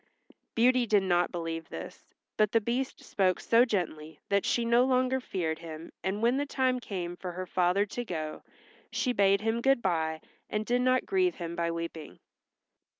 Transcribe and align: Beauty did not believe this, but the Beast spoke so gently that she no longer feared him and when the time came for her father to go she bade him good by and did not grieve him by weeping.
Beauty 0.55 0.87
did 0.87 1.03
not 1.03 1.31
believe 1.31 1.69
this, 1.69 2.07
but 2.35 2.51
the 2.53 2.59
Beast 2.59 3.03
spoke 3.03 3.39
so 3.39 3.65
gently 3.65 4.19
that 4.29 4.47
she 4.47 4.65
no 4.65 4.83
longer 4.83 5.19
feared 5.19 5.59
him 5.59 5.91
and 6.03 6.23
when 6.23 6.37
the 6.37 6.45
time 6.47 6.79
came 6.79 7.15
for 7.15 7.33
her 7.33 7.45
father 7.45 7.85
to 7.85 8.03
go 8.03 8.41
she 8.89 9.13
bade 9.13 9.41
him 9.41 9.61
good 9.61 9.79
by 9.83 10.19
and 10.49 10.65
did 10.65 10.81
not 10.81 11.05
grieve 11.05 11.35
him 11.35 11.55
by 11.55 11.69
weeping. 11.69 12.17